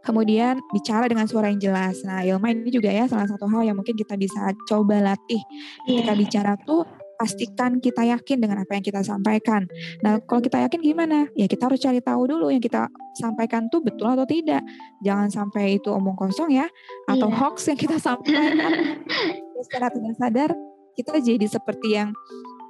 [0.00, 2.00] Kemudian bicara dengan suara yang jelas.
[2.08, 5.42] Nah, Ilma ini juga ya salah satu hal yang mungkin kita bisa coba latih.
[5.84, 6.16] Ketika yeah.
[6.16, 6.88] bicara tuh
[7.20, 9.68] pastikan kita yakin dengan apa yang kita sampaikan.
[10.00, 11.28] Nah, kalau kita yakin gimana?
[11.36, 12.88] Ya kita harus cari tahu dulu yang kita
[13.20, 14.64] sampaikan tuh betul atau tidak.
[15.04, 16.64] Jangan sampai itu omong kosong ya,
[17.04, 17.36] atau yeah.
[17.36, 19.04] hoax yang kita sampaikan.
[19.68, 20.50] secara tidak sadar
[20.96, 22.16] kita jadi seperti yang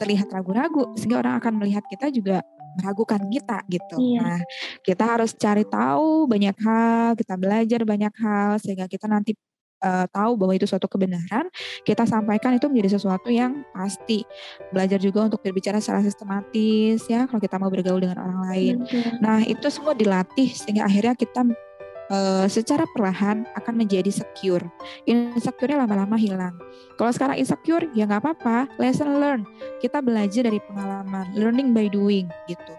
[0.03, 2.43] terlihat ragu-ragu, sehingga orang akan melihat kita juga
[2.79, 3.97] meragukan kita gitu.
[3.99, 4.21] Iya.
[4.21, 4.41] Nah,
[4.85, 9.35] kita harus cari tahu banyak hal, kita belajar banyak hal sehingga kita nanti
[9.83, 11.49] uh, tahu bahwa itu suatu kebenaran,
[11.83, 14.23] kita sampaikan itu menjadi sesuatu yang pasti.
[14.71, 18.75] Belajar juga untuk berbicara secara sistematis ya kalau kita mau bergaul dengan orang lain.
[18.85, 19.13] Hmm.
[19.25, 21.45] Nah, itu semua dilatih sehingga akhirnya kita
[22.11, 24.67] uh, secara perlahan akan menjadi secure.
[25.09, 26.59] Insecure lama-lama hilang.
[26.99, 29.47] Kalau sekarang insecure ya nggak apa-apa, lesson learn.
[29.81, 32.75] Kita belajar dari pengalaman, learning by doing gitu.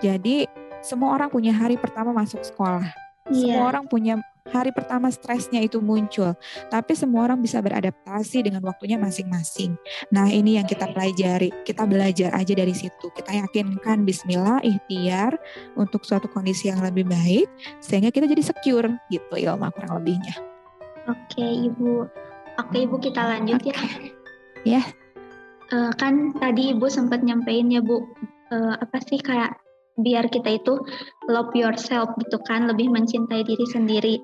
[0.00, 0.46] Jadi
[0.80, 2.86] semua orang punya hari pertama masuk sekolah.
[3.28, 3.58] Yeah.
[3.58, 6.34] Semua orang punya hari pertama stresnya itu muncul,
[6.70, 9.74] tapi semua orang bisa beradaptasi dengan waktunya masing-masing.
[10.10, 11.50] Nah, ini yang kita pelajari.
[11.64, 13.10] Kita belajar aja dari situ.
[13.14, 15.36] Kita yakinkan bismillah ikhtiar
[15.74, 17.48] untuk suatu kondisi yang lebih baik
[17.82, 20.34] sehingga kita jadi secure gitu Ilma kurang lebihnya.
[21.06, 22.06] Oke, Ibu.
[22.58, 23.74] Oke, Ibu kita lanjut okay.
[23.74, 23.86] ya.
[24.66, 24.82] Ya.
[25.70, 28.02] Uh, kan tadi Ibu sempat nyampein ya, Bu,
[28.50, 29.58] uh, apa sih kayak
[29.96, 30.76] biar kita itu
[31.28, 34.14] love yourself gitu kan, lebih mencintai diri sendiri.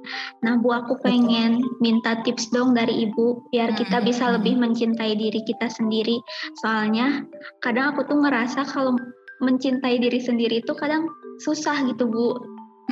[0.44, 4.06] Nah, Bu aku pengen minta tips dong dari Ibu biar kita hmm.
[4.06, 6.20] bisa lebih mencintai diri kita sendiri.
[6.60, 7.24] Soalnya
[7.64, 8.96] kadang aku tuh ngerasa kalau
[9.42, 11.08] mencintai diri sendiri itu kadang
[11.40, 12.36] susah gitu, Bu.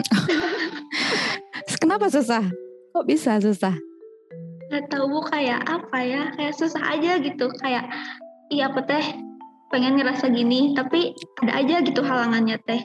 [1.81, 2.43] Kenapa susah?
[2.97, 3.77] Kok bisa susah?
[4.71, 7.87] Gak tahu Bu kayak apa ya, kayak susah aja gitu, kayak
[8.51, 9.30] iya apa teh
[9.71, 11.15] pengen ngerasa gini tapi
[11.47, 12.83] ada aja gitu halangannya teh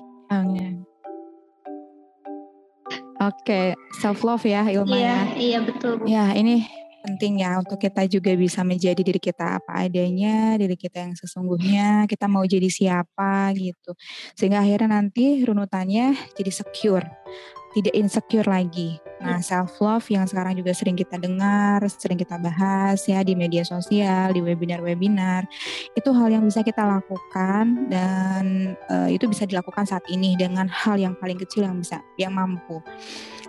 [3.19, 3.74] oke okay.
[3.98, 6.63] self love ya Ilma iya, ya iya betul ya ini
[7.06, 12.10] penting ya untuk kita juga bisa menjadi diri kita apa adanya, diri kita yang sesungguhnya,
[12.10, 13.93] kita mau jadi siapa gitu.
[14.34, 17.06] Sehingga akhirnya nanti runutannya jadi secure
[17.75, 18.95] tidak insecure lagi.
[19.19, 19.43] Nah, iya.
[19.43, 24.31] self love yang sekarang juga sering kita dengar, sering kita bahas ya di media sosial,
[24.31, 25.43] di webinar-webinar,
[25.95, 30.95] itu hal yang bisa kita lakukan dan uh, itu bisa dilakukan saat ini dengan hal
[30.95, 32.79] yang paling kecil yang bisa yang mampu.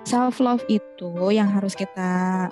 [0.07, 2.47] Self love itu yang harus kita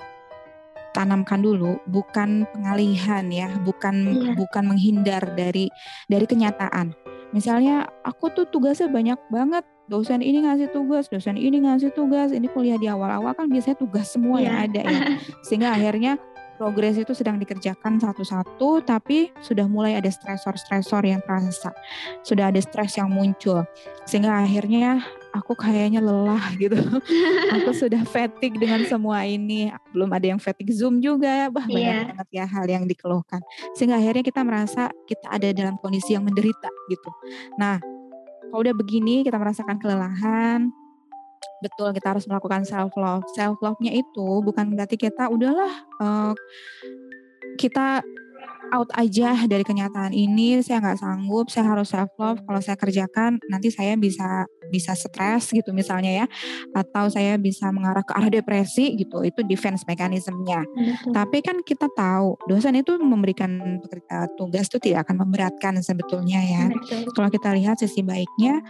[0.95, 4.35] tanamkan dulu bukan pengalihan ya, bukan yeah.
[4.35, 5.67] bukan menghindar dari
[6.07, 7.04] dari kenyataan.
[7.35, 12.47] Misalnya aku tuh tugasnya banyak banget dosen ini ngasih tugas, dosen ini ngasih tugas, ini
[12.47, 14.47] kuliah di awal-awal kan biasanya tugas semua yeah.
[14.47, 14.63] yang iya.
[14.63, 14.99] ada ya.
[15.45, 16.15] Sehingga akhirnya
[16.55, 21.75] progres itu sedang dikerjakan satu-satu tapi sudah mulai ada stresor-stresor yang terasa.
[22.23, 23.67] Sudah ada stres yang muncul.
[24.07, 25.03] Sehingga akhirnya
[25.35, 26.79] aku kayaknya lelah gitu.
[27.51, 29.69] aku sudah fatigue dengan semua ini.
[29.91, 31.47] Belum ada yang fatigue Zoom juga ya.
[31.51, 32.07] Bah, banyak yeah.
[32.15, 33.43] banget ya hal yang dikeluhkan.
[33.75, 37.11] Sehingga akhirnya kita merasa kita ada dalam kondisi yang menderita gitu.
[37.59, 37.77] Nah,
[38.49, 40.71] kalau udah begini kita merasakan kelelahan,
[41.63, 43.25] betul kita harus melakukan self love.
[43.33, 46.33] Self love-nya itu bukan berarti kita udahlah uh,
[47.55, 48.03] kita
[48.73, 53.37] out aja dari kenyataan ini saya nggak sanggup saya harus self love kalau saya kerjakan
[53.51, 56.25] nanti saya bisa bisa stres gitu misalnya ya
[56.73, 60.63] atau saya bisa mengarah ke arah depresi gitu itu defense mekanismenya
[61.11, 63.81] tapi kan kita tahu dosen itu memberikan
[64.35, 67.11] tugas itu tidak akan memberatkan sebetulnya ya Betul.
[67.13, 68.61] kalau kita lihat sisi baiknya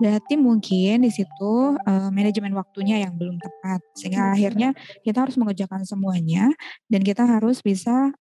[0.00, 4.34] berarti mungkin di situ uh, manajemen waktunya yang belum tepat sehingga Betul.
[4.34, 4.68] akhirnya
[5.04, 6.50] kita harus mengerjakan semuanya
[6.88, 8.12] dan kita harus bisa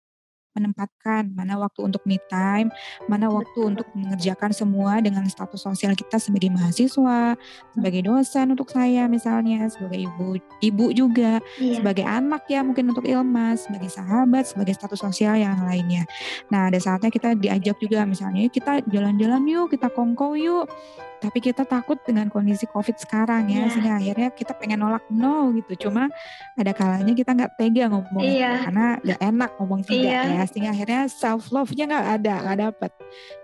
[0.53, 2.69] menempatkan mana waktu untuk me time,
[3.09, 7.37] mana waktu untuk mengerjakan semua dengan status sosial kita sebagai mahasiswa,
[7.73, 11.81] sebagai dosen untuk saya misalnya, sebagai ibu, ibu juga, iya.
[11.81, 16.05] sebagai anak ya mungkin untuk Ilma, sebagai sahabat, sebagai status sosial yang lainnya.
[16.53, 20.65] Nah, ada saatnya kita diajak juga misalnya kita jalan-jalan yuk, kita kongko yuk
[21.23, 23.71] tapi kita takut dengan kondisi COVID sekarang ya, yeah.
[23.71, 25.87] sehingga akhirnya kita pengen nolak no gitu.
[25.87, 26.11] Cuma
[26.59, 28.67] ada kalanya kita nggak tega ngomong yeah.
[28.67, 30.35] karena nggak enak ngomong tidak yeah.
[30.35, 32.91] ya, sehingga akhirnya self love-nya nggak ada, nggak dapet.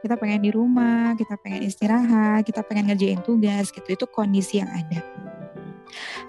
[0.04, 3.88] Kita pengen di rumah, kita pengen istirahat, kita pengen ngerjain tugas gitu.
[3.88, 5.00] Itu kondisi yang ada.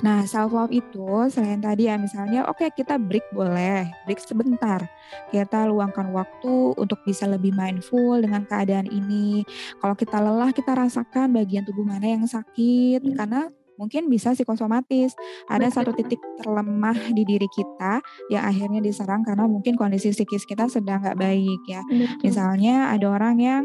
[0.01, 4.81] Nah, self love itu selain tadi ya misalnya oke okay, kita break boleh, break sebentar.
[5.29, 9.45] Kita luangkan waktu untuk bisa lebih mindful dengan keadaan ini.
[9.79, 13.17] Kalau kita lelah, kita rasakan bagian tubuh mana yang sakit hmm.
[13.17, 15.17] karena mungkin bisa psikosomatis.
[15.49, 20.69] Ada satu titik terlemah di diri kita yang akhirnya diserang karena mungkin kondisi psikis kita
[20.69, 21.81] sedang nggak baik ya.
[22.21, 23.63] Misalnya ada orang yang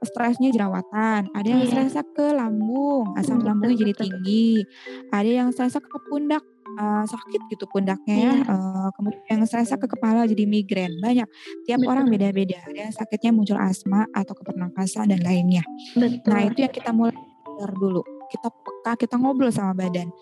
[0.00, 1.68] stresnya jerawatan, ada yang iya.
[1.68, 4.64] stresnya ke lambung, asam lambungnya jadi tinggi,
[5.12, 6.40] ada yang stresnya ke pundak
[6.80, 8.32] uh, sakit gitu pundaknya ya.
[8.48, 10.96] Uh, kemudian yang stresnya ke kepala jadi migrain.
[11.02, 11.28] Banyak.
[11.68, 11.92] Tiap Betul.
[11.92, 12.58] orang beda-beda.
[12.64, 15.62] Ada yang sakitnya muncul asma atau kepernapasan dan lainnya.
[15.92, 16.32] Betul.
[16.32, 17.14] Nah, itu yang kita mulai
[17.58, 20.12] dulu kita peka kita ngobrol sama badan.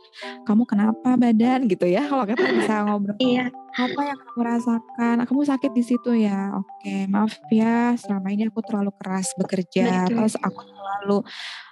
[0.47, 1.66] Kamu kenapa badan?
[1.66, 3.16] Gitu ya kalau kita bisa ngobrol.
[3.19, 3.51] Iya.
[3.77, 5.16] Apa yang kamu rasakan?
[5.29, 6.57] Kamu sakit di situ ya?
[6.57, 10.16] Oke maaf ya selama ini aku terlalu keras bekerja Betul.
[10.16, 11.19] terus aku terlalu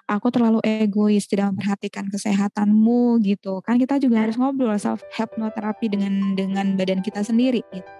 [0.04, 3.64] aku terlalu egois tidak memperhatikan kesehatanmu gitu.
[3.64, 7.92] Kan kita juga harus ngobrol self hypnotherapy dengan dengan badan kita sendiri gitu.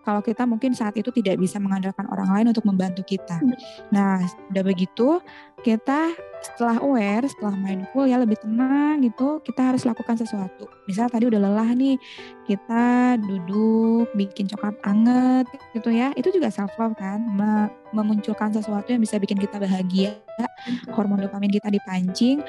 [0.00, 3.36] Kalau kita mungkin saat itu tidak bisa mengandalkan orang lain untuk membantu kita.
[3.92, 5.20] Nah, udah begitu
[5.60, 10.66] kita setelah aware, setelah mindful ya lebih tenang gitu, kita harus lakukan sesuatu.
[10.88, 12.00] Misal tadi udah lelah nih,
[12.48, 15.46] kita duduk bikin coklat anget
[15.76, 16.16] gitu ya.
[16.16, 17.20] Itu juga self love kan,
[17.92, 20.16] memunculkan sesuatu yang bisa bikin kita bahagia,
[20.96, 22.40] hormon dopamin kita dipancing.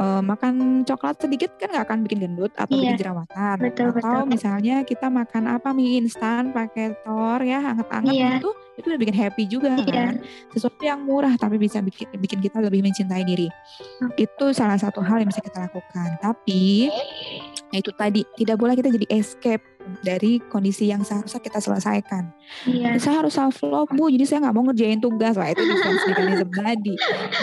[0.00, 3.56] Uh, makan coklat sedikit kan nggak akan bikin gendut atau iya, bikin jerawatan.
[3.60, 4.30] Betul, atau betul.
[4.34, 8.30] misalnya kita makan apa mie instan pakai telur ya hangat-hangat iya.
[8.40, 9.92] itu itu udah bikin happy juga iya.
[9.92, 10.14] kan.
[10.48, 13.48] Sesuatu yang murah tapi bisa bikin bikin kita lebih mencintai diri.
[14.20, 16.20] Itu salah satu hal yang bisa kita lakukan.
[16.20, 16.92] Tapi
[17.72, 19.64] nah itu tadi tidak boleh kita jadi escape
[20.04, 22.30] dari kondisi yang seharusnya kita selesaikan.
[22.68, 23.00] Iya.
[23.00, 26.48] Saya harus self love bu, jadi saya nggak mau ngerjain tugas lah itu defense mechanism
[26.52, 26.94] tadi.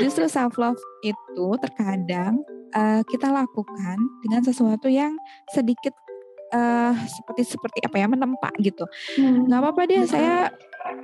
[0.04, 2.40] Justru self love itu terkadang
[2.76, 5.16] uh, kita lakukan dengan sesuatu yang
[5.52, 5.92] sedikit
[6.54, 8.86] uh, seperti seperti apa ya menempa gitu.
[9.18, 9.50] Hmm.
[9.50, 10.50] Nggak apa-apa deh, saya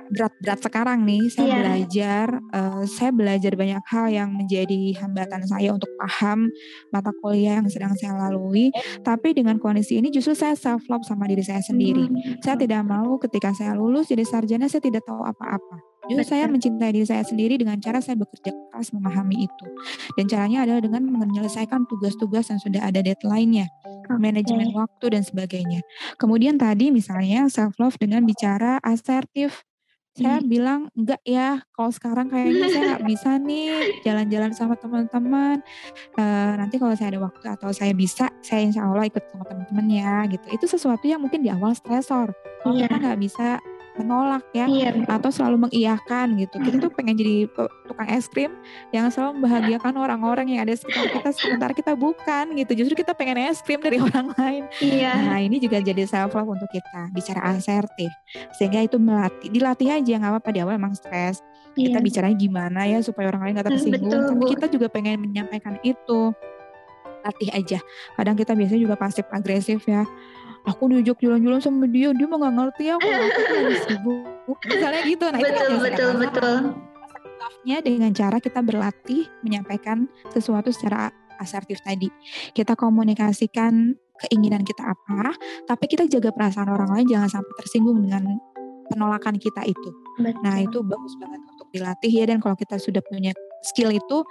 [0.08, 1.58] berat-berat sekarang nih saya yeah.
[1.60, 6.48] belajar uh, saya belajar banyak hal yang menjadi hambatan saya untuk paham
[6.94, 8.72] mata kuliah yang sedang saya lalui
[9.04, 12.40] tapi dengan kondisi ini justru saya self love sama diri saya sendiri mm.
[12.40, 16.90] saya tidak mau ketika saya lulus jadi sarjana saya tidak tahu apa-apa Justru saya mencintai
[16.94, 19.66] diri saya sendiri dengan cara saya bekerja keras memahami itu.
[20.14, 23.66] Dan caranya adalah dengan menyelesaikan tugas-tugas yang sudah ada deadline-nya,
[24.06, 24.16] okay.
[24.16, 25.82] manajemen waktu dan sebagainya.
[26.16, 29.66] Kemudian tadi misalnya self love dengan bicara asertif
[30.16, 30.48] saya hmm.
[30.48, 33.68] bilang enggak ya kalau sekarang kayaknya saya nggak bisa nih
[34.00, 35.60] jalan-jalan sama teman-teman
[36.16, 39.86] uh, nanti kalau saya ada waktu atau saya bisa saya insya Allah ikut sama teman-teman
[39.92, 42.32] ya gitu itu sesuatu yang mungkin di awal stresor
[42.64, 42.88] kalau yeah.
[42.88, 43.60] kita nggak bisa
[43.96, 46.56] menolak ya iya, atau selalu mengiyakan gitu.
[46.60, 47.48] Kita tuh pengen jadi
[47.88, 48.52] tukang es krim
[48.92, 52.72] yang selalu membahagiakan orang-orang yang ada sekitar kita sementara kita bukan gitu.
[52.84, 54.68] Justru kita pengen es krim dari orang lain.
[54.78, 55.12] Iya.
[55.32, 58.12] Nah, ini juga jadi self love untuk kita bicara asertif.
[58.60, 61.40] Sehingga itu melatih dilatih aja nggak apa-apa di awal emang stres.
[61.76, 61.92] Iya.
[61.92, 64.08] Kita bicaranya gimana ya supaya orang lain nggak tersinggung.
[64.08, 66.32] Betul, Tapi kita juga pengen menyampaikan itu
[67.26, 67.78] latih aja.
[68.14, 70.06] Kadang kita biasanya juga pasif agresif ya.
[70.66, 74.58] Aku diajak jalan-jalan sama dia dia mah gak ngerti aku aku lagi sibuk.
[74.66, 76.54] Misalnya gitu nah betul, itu betul betul betul.
[77.66, 82.10] Nya dengan cara kita berlatih menyampaikan sesuatu secara asertif tadi.
[82.50, 83.94] Kita komunikasikan
[84.26, 85.36] keinginan kita apa
[85.68, 88.40] tapi kita jaga perasaan orang lain jangan sampai tersinggung dengan
[88.88, 89.90] penolakan kita itu.
[90.16, 90.40] Betul.
[90.40, 94.24] nah itu bagus banget untuk dilatih ya dan kalau kita sudah punya skill itu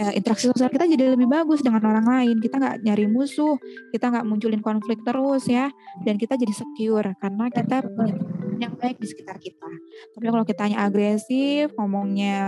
[0.00, 2.36] ya, interaksi sosial kita jadi lebih bagus dengan orang lain.
[2.40, 3.56] Kita nggak nyari musuh,
[3.92, 5.68] kita nggak munculin konflik terus ya,
[6.06, 8.14] dan kita jadi secure karena kita punya
[8.62, 9.68] yang baik di sekitar kita.
[10.14, 12.40] Tapi kalau kita hanya agresif, ngomongnya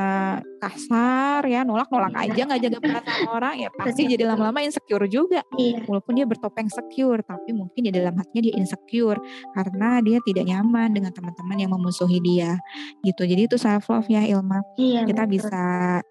[0.62, 5.42] kasar ya, nolak-nolak aja nggak jaga perasaan orang ya pasti jadi lama-lama insecure juga.
[5.58, 5.84] Iya.
[5.84, 9.18] Walaupun dia bertopeng secure, tapi mungkin di dalam hatinya dia insecure
[9.52, 12.56] karena dia tidak nyaman dengan teman-teman yang memusuhi dia.
[13.02, 13.22] Gitu.
[13.26, 14.62] Jadi itu self love ya Ilma.
[14.78, 15.34] Iya, kita betul.
[15.36, 15.64] bisa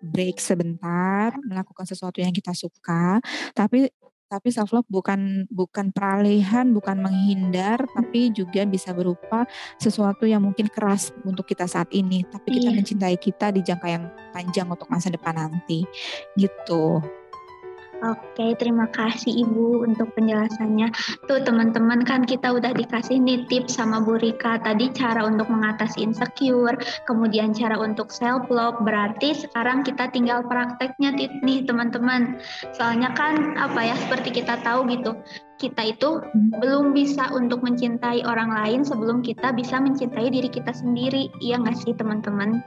[0.03, 3.23] break sebentar, melakukan sesuatu yang kita suka,
[3.55, 3.89] tapi
[4.33, 9.45] tapi self love bukan bukan peralihan, bukan menghindar, tapi juga bisa berupa
[9.77, 12.77] sesuatu yang mungkin keras untuk kita saat ini, tapi kita iya.
[12.81, 15.85] mencintai kita di jangka yang panjang untuk masa depan nanti.
[16.33, 16.97] Gitu.
[18.03, 20.91] Oke, terima kasih Ibu untuk penjelasannya.
[21.23, 26.03] Tuh teman-teman kan kita udah dikasih nih tips sama Bu Rika tadi cara untuk mengatasi
[26.03, 26.75] insecure,
[27.07, 28.75] kemudian cara untuk self love.
[28.83, 32.43] Berarti sekarang kita tinggal prakteknya nih teman-teman.
[32.75, 35.15] Soalnya kan apa ya seperti kita tahu gitu,
[35.63, 36.19] kita itu
[36.59, 41.31] belum bisa untuk mencintai orang lain sebelum kita bisa mencintai diri kita sendiri.
[41.39, 42.59] Iya nggak sih teman-teman?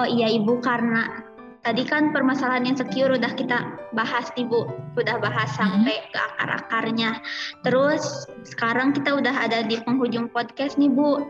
[0.00, 1.27] Oh iya Ibu karena
[1.68, 4.64] tadi kan permasalahan yang secure udah kita bahas nih Bu,
[4.96, 5.58] udah bahas hmm.
[5.60, 7.20] sampai ke akar-akarnya.
[7.60, 11.20] Terus sekarang kita udah ada di penghujung podcast nih Bu.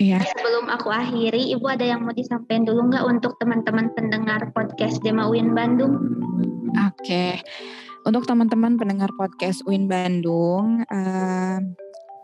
[0.00, 0.24] Iya.
[0.24, 5.28] Sebelum aku akhiri, Ibu ada yang mau disampaikan dulu nggak untuk teman-teman pendengar podcast Dema
[5.28, 6.00] Win Bandung?
[6.86, 7.42] Oke,
[8.06, 11.58] untuk teman-teman pendengar podcast Win Bandung, uh,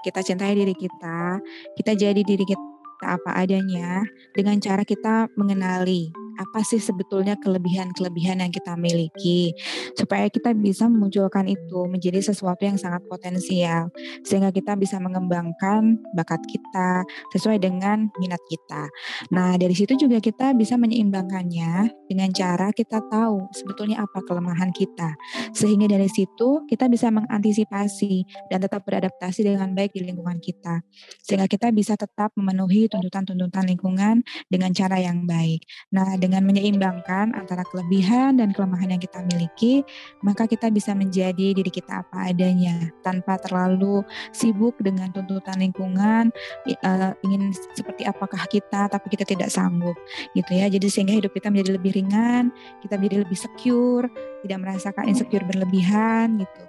[0.07, 1.43] kita cintai diri kita,
[1.75, 2.63] kita jadi diri kita
[3.05, 9.55] apa adanya dengan cara kita mengenali apa sih sebetulnya kelebihan-kelebihan yang kita miliki
[9.95, 13.91] supaya kita bisa memunculkan itu menjadi sesuatu yang sangat potensial
[14.27, 17.05] sehingga kita bisa mengembangkan bakat kita
[17.35, 18.89] sesuai dengan minat kita.
[19.31, 25.15] Nah, dari situ juga kita bisa menyeimbangkannya dengan cara kita tahu sebetulnya apa kelemahan kita.
[25.55, 30.83] Sehingga dari situ kita bisa mengantisipasi dan tetap beradaptasi dengan baik di lingkungan kita.
[31.23, 35.65] Sehingga kita bisa tetap memenuhi tuntutan-tuntutan lingkungan dengan cara yang baik.
[35.95, 39.85] Nah, dengan menyeimbangkan antara kelebihan dan kelemahan yang kita miliki,
[40.25, 44.01] maka kita bisa menjadi diri kita apa adanya tanpa terlalu
[44.33, 46.33] sibuk dengan tuntutan lingkungan
[46.81, 49.95] uh, ingin seperti apakah kita tapi kita tidak sanggup
[50.33, 50.73] gitu ya.
[50.73, 52.49] Jadi sehingga hidup kita menjadi lebih ringan,
[52.81, 54.09] kita menjadi lebih secure,
[54.41, 56.63] tidak merasakan insecure berlebihan gitu.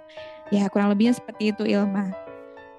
[0.52, 2.25] Ya kurang lebihnya seperti itu Ilma.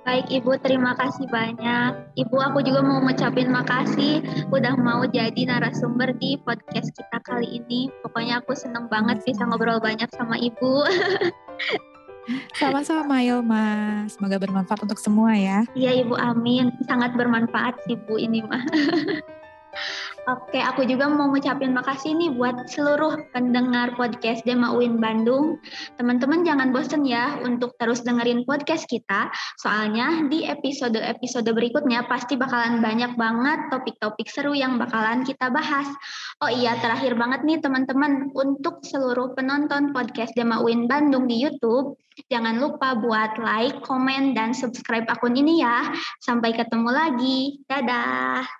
[0.07, 2.15] Baik Ibu, terima kasih banyak.
[2.15, 4.23] Ibu, aku juga mau ngucapin makasih
[4.55, 7.91] udah mau jadi narasumber di podcast kita kali ini.
[8.07, 10.87] Pokoknya aku seneng banget bisa ngobrol banyak sama Ibu.
[12.55, 15.67] Sama-sama Ilma, semoga bermanfaat untuk semua ya.
[15.75, 16.71] Iya Ibu, amin.
[16.87, 18.63] Sangat bermanfaat sih Bu ini mah.
[20.27, 25.55] Oke, aku juga mau ngucapin makasih nih buat seluruh pendengar podcast Dema UIN Bandung.
[25.95, 32.83] Teman-teman jangan bosen ya untuk terus dengerin podcast kita, soalnya di episode-episode berikutnya pasti bakalan
[32.83, 35.87] banyak banget topik-topik seru yang bakalan kita bahas.
[36.43, 41.95] Oh iya, terakhir banget nih teman-teman, untuk seluruh penonton podcast Dema UIN Bandung di YouTube,
[42.27, 45.87] jangan lupa buat like, komen, dan subscribe akun ini ya.
[46.19, 47.63] Sampai ketemu lagi.
[47.63, 48.56] Dadah!